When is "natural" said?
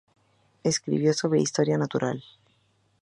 1.77-2.23